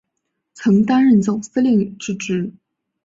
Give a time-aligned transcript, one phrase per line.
[0.55, 2.53] 曾担任总司令之职。